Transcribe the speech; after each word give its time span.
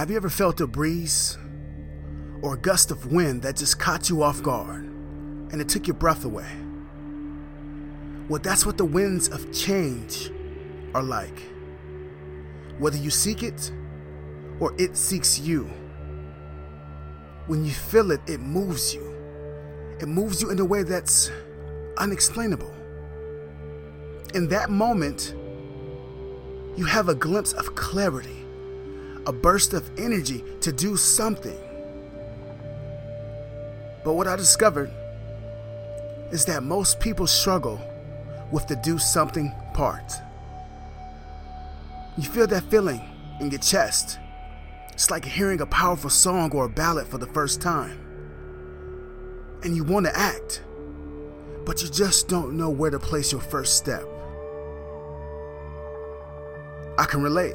Have 0.00 0.08
you 0.10 0.16
ever 0.16 0.30
felt 0.30 0.62
a 0.62 0.66
breeze 0.66 1.36
or 2.40 2.54
a 2.54 2.56
gust 2.56 2.90
of 2.90 3.12
wind 3.12 3.42
that 3.42 3.56
just 3.56 3.78
caught 3.78 4.08
you 4.08 4.22
off 4.22 4.42
guard 4.42 4.84
and 5.52 5.60
it 5.60 5.68
took 5.68 5.86
your 5.86 5.94
breath 5.94 6.24
away? 6.24 6.50
Well, 8.26 8.40
that's 8.42 8.64
what 8.64 8.78
the 8.78 8.84
winds 8.86 9.28
of 9.28 9.52
change 9.52 10.30
are 10.94 11.02
like. 11.02 11.38
Whether 12.78 12.96
you 12.96 13.10
seek 13.10 13.42
it 13.42 13.72
or 14.58 14.74
it 14.78 14.96
seeks 14.96 15.38
you, 15.38 15.64
when 17.46 17.62
you 17.66 17.72
feel 17.72 18.10
it, 18.10 18.22
it 18.26 18.40
moves 18.40 18.94
you. 18.94 19.06
It 20.00 20.08
moves 20.08 20.40
you 20.40 20.48
in 20.48 20.58
a 20.60 20.64
way 20.64 20.82
that's 20.82 21.30
unexplainable. 21.98 22.72
In 24.32 24.48
that 24.48 24.70
moment, 24.70 25.34
you 26.78 26.86
have 26.86 27.10
a 27.10 27.14
glimpse 27.14 27.52
of 27.52 27.74
clarity, 27.74 28.39
a 29.26 29.32
burst 29.32 29.74
of 29.74 29.90
energy 29.98 30.44
to 30.60 30.72
do 30.72 30.96
something. 30.96 31.58
But 34.04 34.14
what 34.14 34.26
I 34.26 34.36
discovered 34.36 34.90
is 36.32 36.44
that 36.46 36.62
most 36.62 37.00
people 37.00 37.26
struggle 37.26 37.80
with 38.50 38.66
the 38.68 38.76
do 38.76 38.98
something 38.98 39.52
part. 39.74 40.12
You 42.16 42.24
feel 42.24 42.46
that 42.46 42.64
feeling 42.64 43.00
in 43.40 43.50
your 43.50 43.60
chest. 43.60 44.18
It's 44.92 45.10
like 45.10 45.24
hearing 45.24 45.60
a 45.60 45.66
powerful 45.66 46.10
song 46.10 46.50
or 46.52 46.66
a 46.66 46.68
ballad 46.68 47.06
for 47.06 47.18
the 47.18 47.26
first 47.26 47.60
time. 47.60 47.98
And 49.62 49.76
you 49.76 49.84
want 49.84 50.06
to 50.06 50.16
act, 50.16 50.62
but 51.64 51.82
you 51.82 51.88
just 51.88 52.28
don't 52.28 52.56
know 52.56 52.70
where 52.70 52.90
to 52.90 52.98
place 52.98 53.32
your 53.32 53.40
first 53.40 53.76
step. 53.76 54.04
I 56.98 57.04
can 57.04 57.22
relate. 57.22 57.54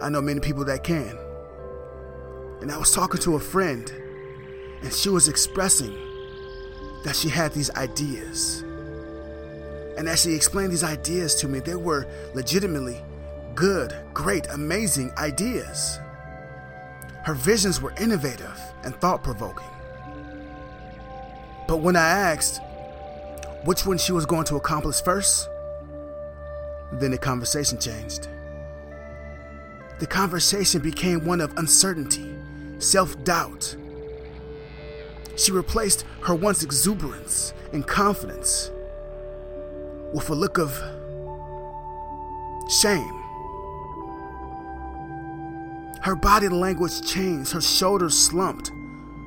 I 0.00 0.08
know 0.08 0.20
many 0.20 0.40
people 0.40 0.64
that 0.64 0.84
can. 0.84 1.18
And 2.60 2.70
I 2.70 2.78
was 2.78 2.92
talking 2.92 3.20
to 3.22 3.34
a 3.34 3.40
friend, 3.40 3.90
and 4.82 4.92
she 4.92 5.08
was 5.08 5.28
expressing 5.28 5.92
that 7.04 7.16
she 7.16 7.28
had 7.28 7.52
these 7.52 7.70
ideas. 7.72 8.62
And 9.96 10.08
as 10.08 10.22
she 10.22 10.32
explained 10.32 10.72
these 10.72 10.84
ideas 10.84 11.34
to 11.36 11.48
me, 11.48 11.60
they 11.60 11.74
were 11.74 12.06
legitimately 12.34 13.02
good, 13.54 13.94
great, 14.14 14.46
amazing 14.50 15.12
ideas. 15.18 15.98
Her 17.24 17.34
visions 17.34 17.80
were 17.80 17.92
innovative 18.00 18.58
and 18.84 18.94
thought 18.96 19.22
provoking. 19.22 19.66
But 21.68 21.78
when 21.78 21.96
I 21.96 22.06
asked 22.06 22.60
which 23.64 23.86
one 23.86 23.98
she 23.98 24.12
was 24.12 24.26
going 24.26 24.44
to 24.44 24.56
accomplish 24.56 25.02
first, 25.02 25.48
then 26.92 27.10
the 27.10 27.18
conversation 27.18 27.78
changed. 27.78 28.28
The 30.02 30.08
conversation 30.08 30.82
became 30.82 31.24
one 31.24 31.40
of 31.40 31.56
uncertainty, 31.58 32.34
self 32.80 33.22
doubt. 33.22 33.76
She 35.36 35.52
replaced 35.52 36.04
her 36.22 36.34
once 36.34 36.64
exuberance 36.64 37.54
and 37.72 37.86
confidence 37.86 38.72
with 40.12 40.28
a 40.28 40.34
look 40.34 40.58
of 40.58 40.72
shame. 42.68 43.14
Her 46.02 46.16
body 46.16 46.48
language 46.48 47.08
changed, 47.08 47.52
her 47.52 47.60
shoulders 47.60 48.18
slumped. 48.18 48.72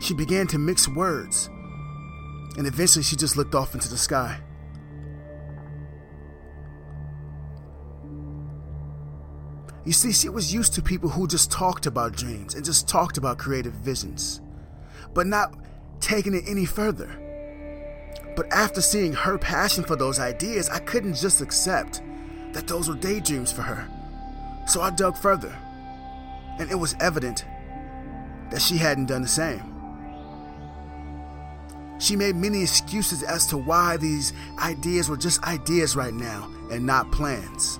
She 0.00 0.14
began 0.14 0.46
to 0.46 0.58
mix 0.58 0.86
words, 0.86 1.50
and 2.56 2.64
eventually 2.68 3.02
she 3.02 3.16
just 3.16 3.36
looked 3.36 3.56
off 3.56 3.74
into 3.74 3.88
the 3.88 3.98
sky. 3.98 4.40
You 9.84 9.92
see, 9.92 10.12
she 10.12 10.28
was 10.28 10.52
used 10.52 10.74
to 10.74 10.82
people 10.82 11.08
who 11.08 11.26
just 11.26 11.50
talked 11.50 11.86
about 11.86 12.12
dreams 12.12 12.54
and 12.54 12.64
just 12.64 12.86
talked 12.86 13.16
about 13.16 13.38
creative 13.38 13.72
visions, 13.72 14.40
but 15.14 15.26
not 15.26 15.54
taking 16.00 16.34
it 16.34 16.44
any 16.46 16.66
further. 16.66 17.08
But 18.36 18.52
after 18.52 18.80
seeing 18.80 19.12
her 19.12 19.38
passion 19.38 19.84
for 19.84 19.96
those 19.96 20.18
ideas, 20.18 20.68
I 20.68 20.80
couldn't 20.80 21.14
just 21.14 21.40
accept 21.40 22.02
that 22.52 22.66
those 22.66 22.88
were 22.88 22.94
daydreams 22.94 23.52
for 23.52 23.62
her. 23.62 23.88
So 24.66 24.82
I 24.82 24.90
dug 24.90 25.16
further, 25.16 25.56
and 26.58 26.70
it 26.70 26.76
was 26.76 26.94
evident 27.00 27.44
that 28.50 28.60
she 28.60 28.76
hadn't 28.76 29.06
done 29.06 29.22
the 29.22 29.28
same. 29.28 29.62
She 31.98 32.16
made 32.16 32.36
many 32.36 32.62
excuses 32.62 33.22
as 33.22 33.46
to 33.48 33.56
why 33.56 33.96
these 33.96 34.32
ideas 34.58 35.08
were 35.08 35.16
just 35.16 35.42
ideas 35.44 35.96
right 35.96 36.14
now 36.14 36.50
and 36.70 36.84
not 36.84 37.10
plans. 37.12 37.78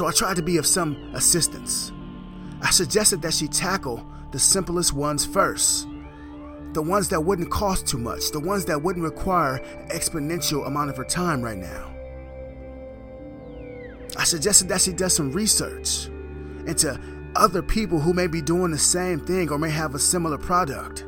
So 0.00 0.06
I 0.06 0.12
tried 0.12 0.36
to 0.36 0.42
be 0.42 0.56
of 0.56 0.66
some 0.66 0.96
assistance. 1.12 1.92
I 2.62 2.70
suggested 2.70 3.20
that 3.20 3.34
she 3.34 3.46
tackle 3.46 4.02
the 4.32 4.38
simplest 4.38 4.94
ones 4.94 5.26
first. 5.26 5.88
The 6.72 6.80
ones 6.80 7.10
that 7.10 7.20
wouldn't 7.20 7.50
cost 7.50 7.86
too 7.86 7.98
much, 7.98 8.30
the 8.30 8.40
ones 8.40 8.64
that 8.64 8.80
wouldn't 8.80 9.04
require 9.04 9.56
an 9.56 9.90
exponential 9.90 10.66
amount 10.66 10.88
of 10.88 10.96
her 10.96 11.04
time 11.04 11.42
right 11.42 11.58
now. 11.58 11.94
I 14.16 14.24
suggested 14.24 14.68
that 14.68 14.80
she 14.80 14.94
does 14.94 15.14
some 15.14 15.32
research 15.32 16.06
into 16.66 16.98
other 17.36 17.60
people 17.60 18.00
who 18.00 18.14
may 18.14 18.26
be 18.26 18.40
doing 18.40 18.70
the 18.70 18.78
same 18.78 19.20
thing 19.20 19.50
or 19.50 19.58
may 19.58 19.68
have 19.68 19.94
a 19.94 19.98
similar 19.98 20.38
product, 20.38 21.02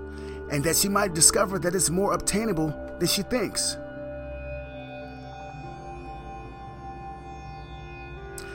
and 0.50 0.62
that 0.64 0.76
she 0.76 0.90
might 0.90 1.14
discover 1.14 1.58
that 1.60 1.74
it's 1.74 1.88
more 1.88 2.12
obtainable 2.12 2.74
than 2.98 3.08
she 3.08 3.22
thinks. 3.22 3.78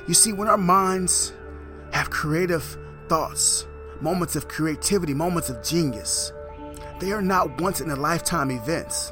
You 0.07 0.13
see, 0.13 0.31
when 0.31 0.47
our 0.47 0.57
minds 0.57 1.33
have 1.91 2.09
creative 2.09 2.77
thoughts, 3.09 3.67
moments 3.99 4.37
of 4.37 4.47
creativity, 4.47 5.13
moments 5.13 5.49
of 5.49 5.61
genius, 5.61 6.31
they 6.99 7.11
are 7.11 7.21
not 7.21 7.59
once 7.59 7.81
in 7.81 7.91
a 7.91 7.95
lifetime 7.95 8.49
events. 8.49 9.11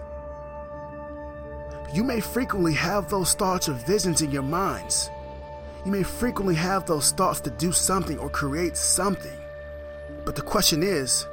You 1.93 2.05
may 2.05 2.21
frequently 2.21 2.73
have 2.73 3.09
those 3.09 3.33
thoughts 3.33 3.67
or 3.67 3.73
visions 3.73 4.21
in 4.21 4.31
your 4.31 4.41
minds. 4.43 5.09
You 5.85 5.91
may 5.91 6.03
frequently 6.03 6.55
have 6.55 6.85
those 6.85 7.11
thoughts 7.11 7.41
to 7.41 7.49
do 7.49 7.73
something 7.73 8.17
or 8.17 8.29
create 8.29 8.77
something. 8.77 9.37
But 10.23 10.35
the 10.37 10.41
question 10.41 10.81
is 10.81 11.27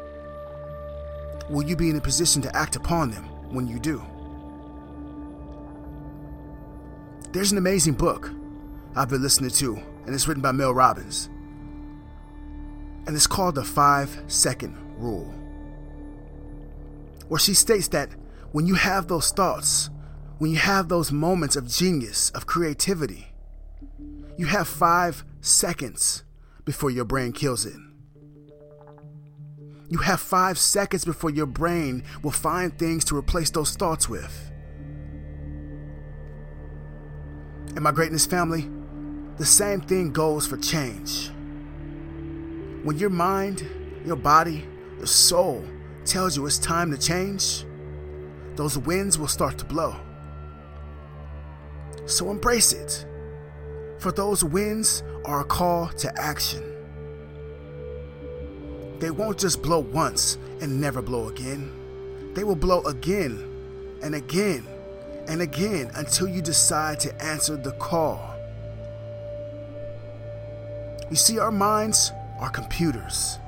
will 1.49 1.63
you 1.63 1.77
be 1.77 1.89
in 1.89 1.97
a 1.97 2.01
position 2.01 2.43
to 2.43 2.57
act 2.57 2.75
upon 2.75 3.13
them 3.13 3.25
when 3.55 3.69
you 3.69 3.79
do? 3.79 4.03
There's 7.31 7.53
an 7.53 7.59
amazing 7.59 7.95
book 7.95 8.31
I've 8.95 9.09
been 9.09 9.23
listening 9.23 9.51
to, 9.51 9.77
and 10.05 10.15
it's 10.15 10.29
written 10.29 10.43
by 10.43 10.53
Mel 10.53 10.75
Robbins. 10.75 11.31
And 13.07 13.17
it's 13.17 13.27
called 13.27 13.55
The 13.55 13.65
Five 13.65 14.23
Second 14.27 14.77
Rule. 14.99 15.33
Where 17.29 17.41
she 17.41 17.55
states 17.55 17.89
that 17.89 18.11
when 18.53 18.67
you 18.67 18.75
have 18.75 19.09
those 19.09 19.31
thoughts, 19.31 19.89
when 20.39 20.51
you 20.51 20.59
have 20.59 20.89
those 20.89 21.11
moments 21.11 21.57
of 21.57 21.69
genius, 21.69 22.29
of 22.31 22.47
creativity, 22.47 23.33
you 24.37 24.47
have 24.47 24.69
five 24.69 25.25
seconds 25.41 26.23
before 26.67 26.91
your 26.91 27.07
brain 27.07 27.33
kills 27.33 27.65
it. 27.65 27.77
You 29.89 29.99
have 29.99 30.21
five 30.21 30.59
seconds 30.59 31.05
before 31.05 31.31
your 31.31 31.47
brain 31.47 32.03
will 32.23 32.31
find 32.31 32.79
things 32.79 33.05
to 33.07 33.17
replace 33.17 33.51
those 33.51 33.75
thoughts 33.75 34.09
with. 34.09 34.51
And 37.75 37.81
my 37.81 37.93
greatness 37.93 38.27
family, 38.27 38.69
the 39.39 39.47
same 39.47 39.81
thing 39.81 40.13
goes 40.13 40.47
for 40.47 40.57
change. 40.57 41.31
When 42.83 42.99
your 42.99 43.11
mind, 43.11 43.67
your 44.05 44.17
body, 44.17 44.65
your 44.99 45.07
soul 45.07 45.65
tells 46.05 46.37
you 46.37 46.47
it's 46.47 46.59
time 46.59 46.91
to 46.91 46.99
change, 46.99 47.65
those 48.57 48.77
winds 48.77 49.19
will 49.19 49.29
start 49.29 49.59
to 49.59 49.65
blow. 49.65 49.97
So 52.07 52.31
embrace 52.31 52.73
it. 52.73 53.07
For 53.99 54.13
those 54.13 54.43
winds 54.43 55.03
are 55.25 55.41
a 55.41 55.45
call 55.45 55.89
to 55.89 56.21
action. 56.21 56.63
They 58.99 59.11
won't 59.11 59.39
just 59.39 59.63
blow 59.63 59.79
once 59.79 60.39
and 60.61 60.81
never 60.81 61.01
blow 61.01 61.29
again. 61.29 61.71
They 62.35 62.45
will 62.45 62.57
blow 62.57 62.83
again 62.83 63.99
and 64.03 64.15
again 64.15 64.67
and 65.29 65.41
again 65.41 65.91
until 65.95 66.29
you 66.29 66.43
decide 66.43 66.99
to 67.01 67.23
answer 67.23 67.57
the 67.57 67.73
call. 67.73 68.32
You 71.13 71.17
see, 71.17 71.39
our 71.39 71.53
minds 71.53 72.11
are 72.41 72.49
computers. 72.49 73.39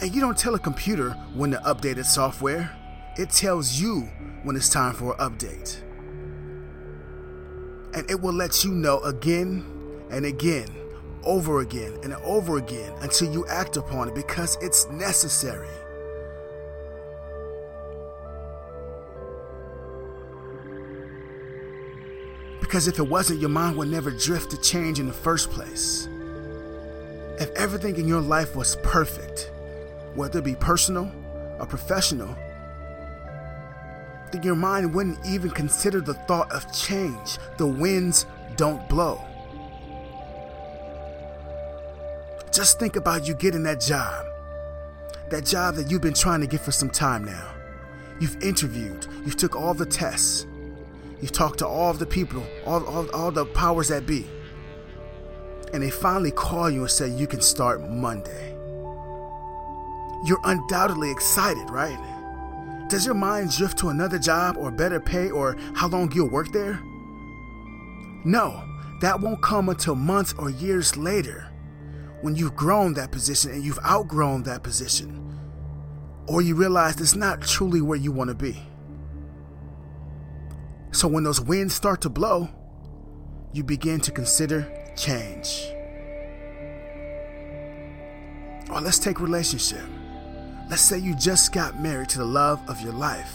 And 0.00 0.14
you 0.14 0.20
don't 0.20 0.38
tell 0.38 0.54
a 0.54 0.60
computer 0.60 1.10
when 1.34 1.50
to 1.50 1.56
update 1.66 1.96
its 1.96 2.14
software, 2.14 2.70
it 3.16 3.30
tells 3.30 3.80
you 3.80 4.02
when 4.44 4.54
it's 4.54 4.68
time 4.68 4.94
for 4.94 5.14
an 5.14 5.18
update. 5.18 5.80
And 7.94 8.08
it 8.08 8.20
will 8.20 8.32
let 8.32 8.62
you 8.62 8.70
know 8.70 9.00
again 9.00 9.66
and 10.12 10.24
again, 10.24 10.68
over 11.24 11.62
again 11.62 11.98
and 12.04 12.14
over 12.22 12.58
again 12.58 12.92
until 13.00 13.32
you 13.32 13.44
act 13.48 13.76
upon 13.76 14.06
it 14.10 14.14
because 14.14 14.56
it's 14.62 14.88
necessary. 14.90 15.66
Because 22.60 22.86
if 22.86 23.00
it 23.00 23.08
wasn't, 23.08 23.40
your 23.40 23.50
mind 23.50 23.76
would 23.78 23.88
never 23.88 24.12
drift 24.12 24.52
to 24.52 24.60
change 24.60 25.00
in 25.00 25.08
the 25.08 25.12
first 25.12 25.50
place. 25.50 26.08
If 27.38 27.50
everything 27.50 27.96
in 27.96 28.08
your 28.08 28.22
life 28.22 28.56
was 28.56 28.76
perfect, 28.82 29.50
whether 30.14 30.38
it 30.38 30.44
be 30.44 30.54
personal 30.54 31.10
or 31.58 31.66
professional, 31.66 32.34
then 34.32 34.42
your 34.42 34.56
mind 34.56 34.94
wouldn't 34.94 35.18
even 35.26 35.50
consider 35.50 36.00
the 36.00 36.14
thought 36.14 36.50
of 36.52 36.72
change. 36.72 37.38
The 37.58 37.66
winds 37.66 38.26
don't 38.56 38.88
blow. 38.88 39.22
Just 42.52 42.78
think 42.78 42.96
about 42.96 43.28
you 43.28 43.34
getting 43.34 43.64
that 43.64 43.80
job. 43.80 44.24
That 45.28 45.44
job 45.44 45.74
that 45.74 45.90
you've 45.90 46.00
been 46.00 46.14
trying 46.14 46.40
to 46.40 46.46
get 46.46 46.62
for 46.62 46.72
some 46.72 46.88
time 46.88 47.24
now. 47.24 47.52
You've 48.18 48.42
interviewed, 48.42 49.06
you've 49.26 49.36
took 49.36 49.54
all 49.54 49.74
the 49.74 49.84
tests, 49.84 50.46
you've 51.20 51.32
talked 51.32 51.58
to 51.58 51.66
all 51.66 51.90
of 51.90 51.98
the 51.98 52.06
people, 52.06 52.42
all, 52.64 52.82
all, 52.86 53.10
all 53.10 53.30
the 53.30 53.44
powers 53.44 53.88
that 53.88 54.06
be. 54.06 54.26
And 55.76 55.82
they 55.82 55.90
finally 55.90 56.30
call 56.30 56.70
you 56.70 56.80
and 56.80 56.90
say 56.90 57.06
you 57.06 57.26
can 57.26 57.42
start 57.42 57.90
Monday. 57.90 58.56
You're 60.24 60.40
undoubtedly 60.44 61.10
excited, 61.10 61.68
right? 61.68 61.98
Does 62.88 63.04
your 63.04 63.14
mind 63.14 63.50
drift 63.50 63.76
to 63.80 63.90
another 63.90 64.18
job 64.18 64.56
or 64.56 64.70
better 64.70 64.98
pay 64.98 65.30
or 65.30 65.54
how 65.74 65.88
long 65.88 66.10
you'll 66.12 66.30
work 66.30 66.50
there? 66.50 66.80
No, 68.24 68.64
that 69.02 69.20
won't 69.20 69.42
come 69.42 69.68
until 69.68 69.96
months 69.96 70.32
or 70.38 70.48
years 70.48 70.96
later 70.96 71.46
when 72.22 72.34
you've 72.34 72.56
grown 72.56 72.94
that 72.94 73.12
position 73.12 73.50
and 73.50 73.62
you've 73.62 73.78
outgrown 73.84 74.44
that 74.44 74.62
position, 74.62 75.38
or 76.26 76.40
you 76.40 76.54
realize 76.54 76.98
it's 76.98 77.14
not 77.14 77.42
truly 77.42 77.82
where 77.82 77.98
you 77.98 78.12
want 78.12 78.28
to 78.28 78.34
be. 78.34 78.62
So 80.92 81.06
when 81.06 81.24
those 81.24 81.42
winds 81.42 81.74
start 81.74 82.00
to 82.00 82.08
blow, 82.08 82.48
you 83.52 83.62
begin 83.62 84.00
to 84.00 84.10
consider 84.10 84.72
change. 84.96 85.68
Or 88.70 88.80
let's 88.80 88.98
take 88.98 89.20
relationship. 89.20 89.84
Let's 90.68 90.82
say 90.82 90.98
you 90.98 91.14
just 91.14 91.52
got 91.52 91.80
married 91.80 92.08
to 92.10 92.18
the 92.18 92.24
love 92.24 92.60
of 92.68 92.80
your 92.80 92.92
life 92.92 93.32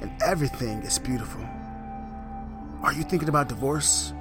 and 0.00 0.10
everything 0.22 0.82
is 0.82 0.98
beautiful. 0.98 1.40
Are 2.82 2.92
you 2.92 3.04
thinking 3.04 3.28
about 3.28 3.48
divorce? 3.48 4.12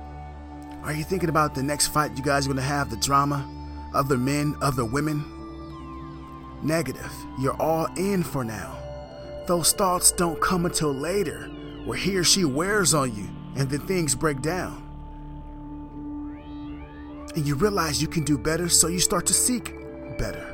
Are 0.84 0.94
you 0.94 1.04
thinking 1.04 1.30
about 1.30 1.56
the 1.56 1.64
next 1.64 1.88
fight 1.88 2.16
you 2.16 2.24
guys 2.24 2.46
are 2.46 2.50
going 2.50 2.58
to 2.58 2.64
have, 2.64 2.90
the 2.90 2.98
drama, 2.98 3.48
other 3.94 4.18
men, 4.18 4.56
other 4.62 4.86
women? 4.86 5.26
Negative. 6.62 7.12
You're 7.40 7.60
all 7.62 7.88
in 7.98 8.24
for 8.24 8.44
now. 8.44 8.78
Those 9.48 9.74
thoughts 9.74 10.12
don't 10.12 10.40
come 10.40 10.66
until 10.66 10.94
later, 10.94 11.50
where 11.86 11.98
he 11.98 12.16
or 12.16 12.24
she 12.24 12.46
wears 12.46 12.94
on 12.94 13.14
you 13.16 13.28
and 13.56 13.70
then 13.70 13.82
things 13.82 14.16
break 14.16 14.42
down. 14.42 14.82
And 17.36 17.48
you 17.48 17.56
realize 17.56 18.02
you 18.02 18.08
can 18.08 18.24
do 18.24 18.38
better, 18.38 18.70
so 18.70 18.88
you 18.88 19.00
start 19.00 19.26
to 19.28 19.34
seek 19.34 19.74
better. 20.18 20.54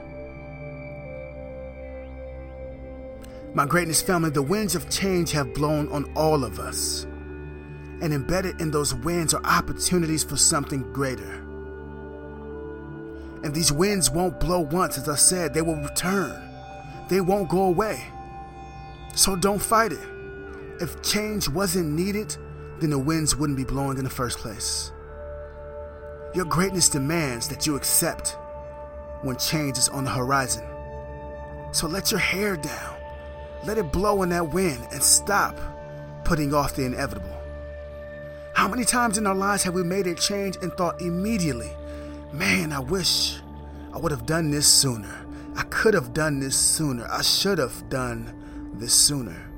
My 3.54 3.66
greatness 3.66 4.02
family, 4.02 4.30
the 4.30 4.44
winds 4.44 4.76
of 4.76 4.90
change 4.90 5.31
have 5.31 5.54
blown 5.54 5.90
on 5.90 6.12
all 6.16 6.44
of 6.44 6.60
us. 6.60 7.06
And 8.02 8.14
embedded 8.14 8.62
in 8.62 8.72
those 8.72 8.94
winds 8.94 9.34
are 9.34 9.44
opportunities 9.44 10.24
for 10.24 10.38
something 10.38 10.94
greater. 10.94 11.44
And 13.44 13.54
these 13.54 13.72
winds 13.72 14.10
won't 14.12 14.40
blow 14.40 14.60
once, 14.60 14.98
as 14.98 15.10
I 15.10 15.16
said, 15.16 15.54
they 15.54 15.62
will 15.62 15.78
return. 15.78 16.40
They 17.10 17.22
won't 17.22 17.50
go 17.50 17.64
away. 17.64 18.06
So 19.16 19.36
don't 19.36 19.62
fight 19.62 19.92
it. 19.92 20.08
If 20.80 21.02
change 21.02 21.50
wasn't 21.50 21.90
needed, 21.90 22.38
then 22.80 22.92
the 22.92 23.00
winds 23.00 23.36
wouldn't 23.36 23.58
be 23.58 23.66
blowing 23.66 23.98
in 23.98 24.04
the 24.04 24.10
first 24.10 24.38
place. 24.38 24.92
Your 26.34 26.46
greatness 26.46 26.90
demands 26.90 27.48
that 27.48 27.66
you 27.66 27.76
accept 27.76 28.38
when 29.24 29.36
change 29.38 29.78
is 29.78 29.90
on 29.90 30.04
the 30.04 30.12
horizon. 30.12 30.66
So 31.72 31.88
let 31.88 32.12
your 32.12 32.20
hair 32.20 32.56
down. 32.56 32.96
Let 33.66 33.78
it 33.78 33.92
blow 33.92 34.24
in 34.24 34.30
that 34.30 34.54
wind 34.54 34.88
and 34.92 35.04
stop 35.04 35.58
putting 36.24 36.54
off 36.54 36.76
the 36.76 36.86
inevitable. 36.86 37.36
How 38.54 38.68
many 38.68 38.86
times 38.86 39.18
in 39.18 39.26
our 39.26 39.36
lives 39.36 39.64
have 39.64 39.74
we 39.74 39.84
made 39.84 40.08
a 40.08 40.16
change 40.16 40.58
and 40.62 40.72
thought 40.74 41.02
immediately, 41.02 41.72
man, 42.32 42.72
I 42.72 42.80
wish 42.80 43.40
I 43.94 43.98
would 43.98 44.12
have 44.12 44.25
done 44.25 44.52
this 44.52 44.68
sooner. 44.68 45.25
I 45.56 45.64
could 45.64 45.94
have 45.94 46.14
done 46.14 46.40
this 46.40 46.56
sooner. 46.56 47.08
I 47.10 47.22
should 47.22 47.58
have 47.58 47.90
done 47.90 48.72
this 48.75 48.94
sooner. 48.94 49.50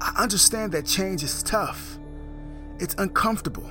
I 0.00 0.22
understand 0.22 0.72
that 0.72 0.86
change 0.86 1.22
is 1.22 1.42
tough, 1.42 1.97
it's 2.78 2.94
uncomfortable, 2.98 3.70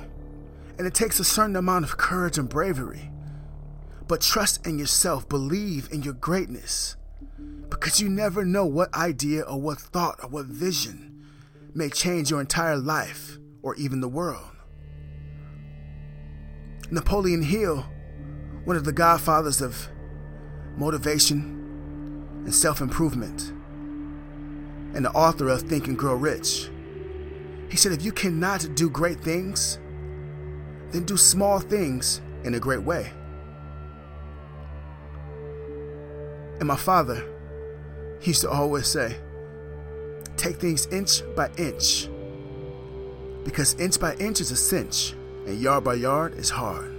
and 0.76 0.86
it 0.86 0.94
takes 0.94 1.18
a 1.18 1.24
certain 1.24 1.56
amount 1.56 1.84
of 1.84 1.96
courage 1.96 2.38
and 2.38 2.48
bravery. 2.48 3.10
But 4.06 4.20
trust 4.20 4.66
in 4.66 4.78
yourself, 4.78 5.28
believe 5.28 5.88
in 5.92 6.02
your 6.02 6.14
greatness, 6.14 6.96
because 7.68 8.00
you 8.00 8.08
never 8.08 8.44
know 8.44 8.64
what 8.64 8.92
idea 8.94 9.42
or 9.42 9.60
what 9.60 9.78
thought 9.78 10.18
or 10.22 10.28
what 10.28 10.46
vision 10.46 11.26
may 11.74 11.88
change 11.88 12.30
your 12.30 12.40
entire 12.40 12.76
life 12.76 13.38
or 13.62 13.74
even 13.76 14.00
the 14.00 14.08
world. 14.08 14.50
Napoleon 16.90 17.42
Hill, 17.42 17.84
one 18.64 18.76
of 18.76 18.84
the 18.84 18.92
godfathers 18.92 19.60
of 19.60 19.88
motivation 20.76 22.42
and 22.44 22.54
self 22.54 22.80
improvement, 22.80 23.52
and 24.94 25.04
the 25.04 25.10
author 25.10 25.48
of 25.48 25.62
Think 25.62 25.86
and 25.86 25.98
Grow 25.98 26.14
Rich, 26.14 26.70
he 27.70 27.76
said, 27.76 27.92
If 27.92 28.04
you 28.04 28.12
cannot 28.12 28.66
do 28.74 28.88
great 28.90 29.20
things, 29.20 29.78
then 30.90 31.04
do 31.04 31.16
small 31.16 31.60
things 31.60 32.20
in 32.44 32.54
a 32.54 32.60
great 32.60 32.82
way. 32.82 33.12
And 36.58 36.66
my 36.66 36.76
father, 36.76 37.22
he 38.20 38.30
used 38.30 38.40
to 38.40 38.50
always 38.50 38.86
say, 38.86 39.16
take 40.36 40.56
things 40.56 40.86
inch 40.86 41.22
by 41.36 41.50
inch. 41.56 42.08
Because 43.44 43.74
inch 43.74 44.00
by 44.00 44.14
inch 44.14 44.40
is 44.40 44.50
a 44.50 44.56
cinch, 44.56 45.14
and 45.46 45.60
yard 45.60 45.84
by 45.84 45.94
yard 45.94 46.34
is 46.34 46.50
hard. 46.50 46.94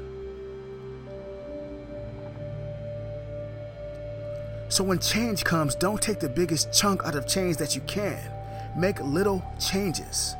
So 4.69 4.83
when 4.83 4.99
change 4.99 5.43
comes, 5.43 5.73
don't 5.75 6.01
take 6.01 6.19
the 6.19 6.29
biggest 6.29 6.71
chunk 6.71 7.03
out 7.03 7.15
of 7.15 7.27
change 7.27 7.57
that 7.57 7.75
you 7.75 7.81
can. 7.81 8.19
Make 8.77 8.99
little 9.01 9.43
changes. 9.59 10.35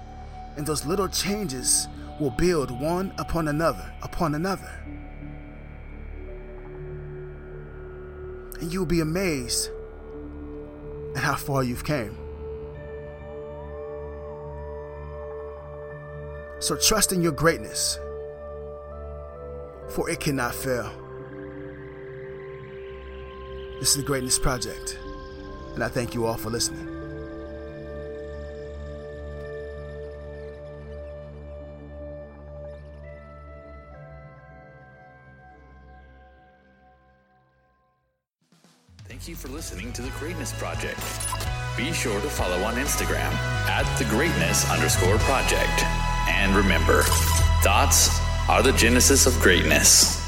And 0.58 0.66
those 0.66 0.86
little 0.86 1.08
changes 1.08 1.88
will 2.20 2.32
build 2.32 2.72
one 2.72 3.14
upon 3.18 3.48
another, 3.48 3.94
upon 4.02 4.36
another. 4.36 4.70
And 8.60 8.74
you'll 8.74 8.86
be 8.86 9.00
amazed 9.00 9.70
at 11.16 11.24
how 11.24 11.36
far 11.36 11.64
you've 11.64 11.86
came. 11.86 12.18
So 16.60 16.76
trust 16.76 17.14
in 17.14 17.22
your 17.22 17.32
greatness, 17.32 17.98
for 19.92 20.10
it 20.10 20.20
cannot 20.20 20.54
fail. 20.54 20.92
This 23.80 23.92
is 23.92 23.96
the 23.96 24.04
Greatness 24.04 24.38
Project, 24.38 25.00
and 25.74 25.82
I 25.82 25.88
thank 25.88 26.14
you 26.14 26.26
all 26.26 26.36
for 26.36 26.50
listening. 26.50 26.89
Thank 39.10 39.28
you 39.28 39.36
for 39.36 39.48
listening 39.48 39.92
to 39.94 40.04
The 40.04 40.12
Greatness 40.20 40.54
Project. 40.60 41.00
Be 41.76 41.92
sure 41.94 42.22
to 42.22 42.30
follow 42.30 42.62
on 42.62 42.76
Instagram 42.76 43.34
at 43.68 43.98
The 43.98 44.06
Greatness 44.06 44.70
underscore 44.70 45.18
project. 45.18 45.84
And 46.30 46.56
remember, 46.56 47.02
thoughts 47.64 48.20
are 48.48 48.62
the 48.62 48.74
genesis 48.74 49.26
of 49.26 49.34
greatness. 49.40 50.19